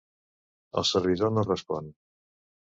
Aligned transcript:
El 0.83 0.87
servidor 0.93 1.35
no 1.37 1.45
respon. 1.53 1.95